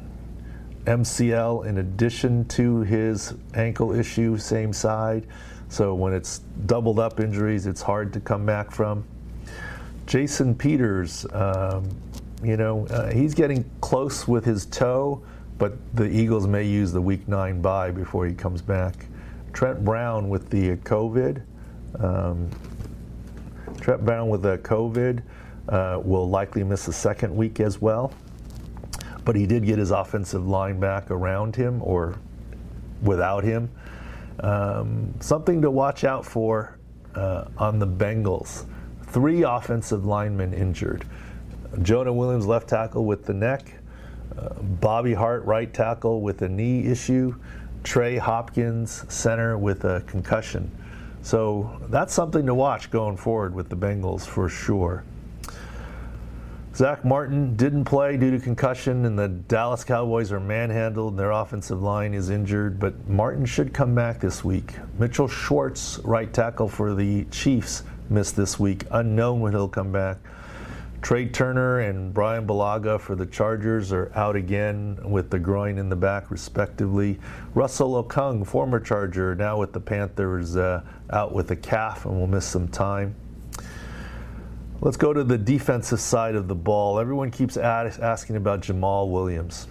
[0.84, 5.26] MCL in addition to his ankle issue, same side.
[5.68, 9.04] So when it's doubled up injuries, it's hard to come back from.
[10.06, 11.88] Jason Peters, um,
[12.42, 15.22] you know, uh, he's getting close with his toe,
[15.58, 19.06] but the Eagles may use the week nine bye before he comes back.
[19.52, 21.42] Trent Brown with the COVID.
[22.00, 22.48] Um,
[23.80, 25.22] Trent Brown with the COVID
[25.68, 28.12] uh, will likely miss the second week as well,
[29.24, 32.18] but he did get his offensive line back around him or
[33.02, 33.70] without him.
[34.40, 36.78] Um, something to watch out for
[37.14, 38.64] uh, on the Bengals
[39.12, 41.04] three offensive linemen injured.
[41.82, 43.72] Jonah Williams, left tackle with the neck.
[44.36, 47.34] Uh, Bobby Hart, right tackle with a knee issue.
[47.84, 50.70] Trey Hopkins, center with a concussion.
[51.22, 55.04] So that's something to watch going forward with the Bengals for sure.
[56.74, 61.18] Zack Martin didn't play due to concussion, and the Dallas Cowboys are manhandled.
[61.18, 64.72] Their offensive line is injured, but Martin should come back this week.
[64.98, 67.82] Mitchell Schwartz, right tackle for the Chiefs,
[68.12, 68.84] missed this week.
[68.90, 70.18] Unknown when he'll come back.
[71.00, 75.88] Trai Turner and Bryan Bulaga for the Chargers are out again with the groin in
[75.88, 77.18] the back, respectively.
[77.54, 82.28] Russell Okung, former Charger, now with the Panthers, uh, out with a calf and will
[82.28, 83.16] miss some time.
[84.80, 87.00] Let's go to the defensive side of the ball.
[87.00, 89.66] Everyone keeps asking about Jamal Williams.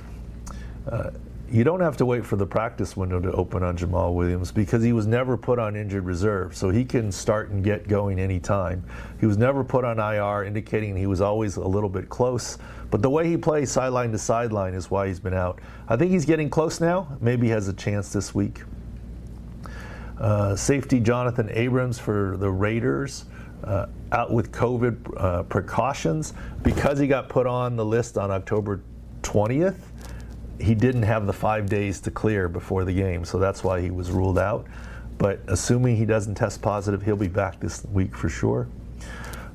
[0.85, 1.11] Uh,
[1.51, 4.81] you don't have to wait for the practice window to open on Jamal Williams because
[4.81, 8.83] he was never put on injured reserve, so he can start and get going anytime.
[9.19, 12.57] He was never put on IR, indicating he was always a little bit close.
[12.89, 15.59] But the way he plays sideline to sideline is why he's been out.
[15.89, 17.17] I think he's getting close now.
[17.19, 18.61] Maybe has a chance this week.
[20.17, 23.25] Uh, safety Jonathan Abrams for the Raiders.
[23.63, 26.33] Uh, out with COVID uh, precautions
[26.63, 28.81] because he got put on the list on October
[29.21, 29.90] 20th
[30.61, 33.91] he didn't have the five days to clear before the game, so that's why he
[33.91, 34.67] was ruled out.
[35.17, 38.67] But assuming he doesn't test positive, he'll be back this week for sure.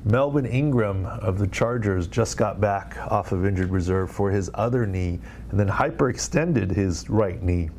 [0.05, 4.85] Melvin Ingram of the Chargers just got back off of injured reserve for his other
[4.85, 7.69] knee and then hyperextended his right knee.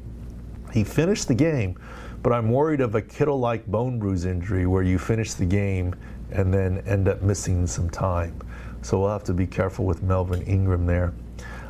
[0.72, 1.79] He finished the game,
[2.22, 5.95] but I'm worried of a Kittle like bone bruise injury where you finish the game
[6.31, 8.39] and then end up missing some time.
[8.83, 11.14] So we'll have to be careful with Melvin Ingram there.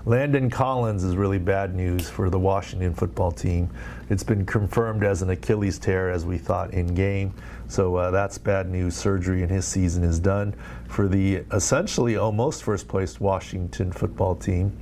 [0.09, 3.69] Landon Collins is really bad news for the Washington football team.
[4.09, 7.35] It's been confirmed as an Achilles tear, as we thought in game.
[7.69, 8.97] So uh, that's bad news.
[8.97, 10.55] Surgery in his season is done
[10.89, 14.73] for the essentially almost first place Washington football team.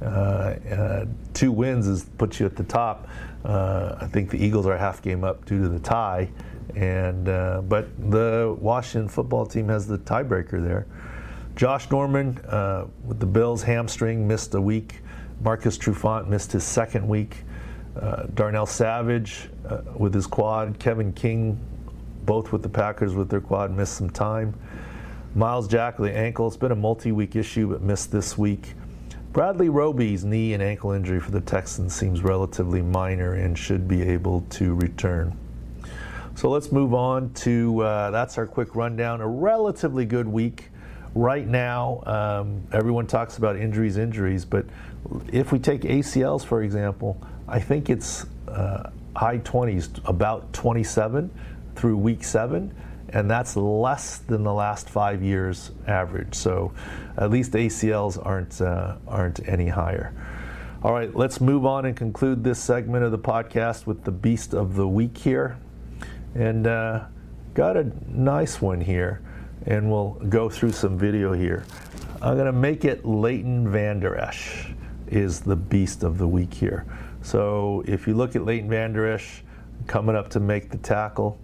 [0.00, 3.08] Uh, uh, two wins is puts you at the top.
[3.44, 6.28] Uh, I think the Eagles are a half game up due to the tie,
[6.76, 10.86] and uh, but the Washington football team has the tiebreaker there.
[11.56, 15.00] Josh Norman uh, with the Bills hamstring missed a week.
[15.40, 17.44] Marcus Trufant missed his second week.
[17.98, 20.78] Uh, Darnell Savage uh, with his quad.
[20.78, 21.58] Kevin King,
[22.26, 24.54] both with the Packers with their quad, missed some time.
[25.34, 26.46] Myles Jack with the ankle.
[26.46, 28.74] It's been a multi-week issue, but missed this week.
[29.32, 34.02] Bradley Roby's knee and ankle injury for the Texans seems relatively minor and should be
[34.02, 35.34] able to return.
[36.34, 39.22] So let's move on to uh, that's our quick rundown.
[39.22, 40.70] A relatively good week
[41.16, 44.66] right now, um, everyone talks about injuries, injuries, but
[45.32, 51.30] if we take ACLs, for example, I think it's uh, high 20s, about 27
[51.74, 52.74] through week seven,
[53.08, 56.34] and that's less than the last five years average.
[56.34, 56.72] So
[57.16, 60.12] at least ACLs aren't, uh, aren't any higher.
[60.82, 64.52] All right, let's move on and conclude this segment of the podcast with the beast
[64.52, 65.56] of the week here.
[66.34, 67.04] And uh,
[67.54, 69.22] got a nice one here
[69.66, 71.64] and we'll go through some video here.
[72.22, 74.68] I'm to make it Leighton Vander Esch
[75.08, 76.86] is the beast of the week here.
[77.22, 79.42] So if you look at Leighton Vander Esch
[79.86, 81.38] coming up to make the tackle,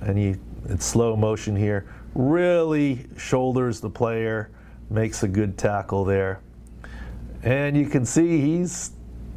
[0.00, 0.36] and he
[0.68, 4.50] it's slow motion here, really shoulders the player,
[4.90, 6.40] makes a good tackle there.
[7.42, 8.90] And you can see he's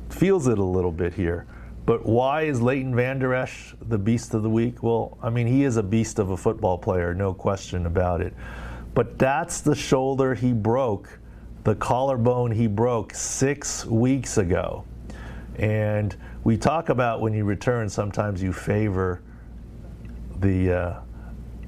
[0.09, 1.45] feels it a little bit here.
[1.89, 4.83] But why is Leighton Vander Esch the beast of the week?
[4.83, 8.31] Well, I mean, he is a beast of a football player, no question about it.
[8.93, 11.17] But that's the shoulder he broke,
[11.63, 14.85] the collarbone he broke six weeks ago.
[15.57, 19.23] And we talk about when you return, sometimes you favor
[20.41, 20.99] the uh,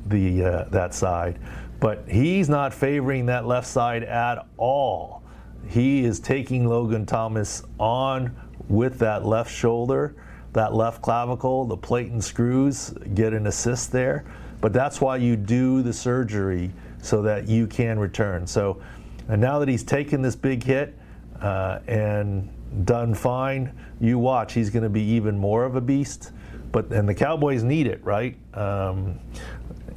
[0.05, 1.39] the uh, that side.
[1.79, 5.23] But he's not favoring that left side at all.
[5.67, 8.35] He is taking Logan Thomas on
[8.71, 10.15] with that left shoulder,
[10.53, 14.25] that left clavicle, the plate and screws get an assist there.
[14.61, 18.45] But that's why you do the surgery so that you can return.
[18.45, 18.81] So,
[19.27, 20.97] and now that he's taken this big hit
[21.41, 22.49] uh, and
[22.85, 26.31] done fine, you watch, he's going to be even more of a beast.
[26.71, 28.37] But and the Cowboys need it, right?
[28.53, 29.19] Um,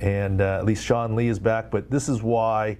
[0.00, 1.70] and uh, at least Sean Lee is back.
[1.70, 2.78] But this is why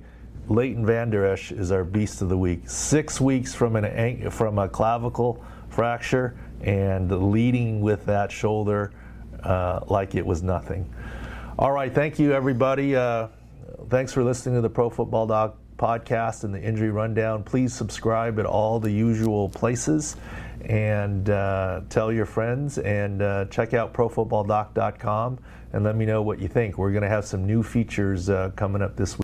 [0.49, 2.69] Leighton Vander Esch is our beast of the week.
[2.69, 8.93] Six weeks from an from a clavicle fracture and leading with that shoulder
[9.43, 10.93] uh, like it was nothing.
[11.59, 12.97] All right, thank you, everybody.
[12.97, 13.29] Uh,
[13.89, 17.43] thanks for listening to the Pro Football Doc podcast and the injury rundown.
[17.43, 20.17] Please subscribe at all the usual places
[20.63, 25.39] and uh, tell your friends and uh, check out profootballdoc.com
[25.73, 26.79] and let me know what you think.
[26.79, 29.23] We're going to have some new features uh, coming up this week.